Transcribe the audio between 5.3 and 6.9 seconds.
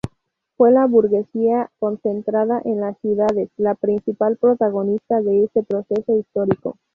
ese proceso histórico.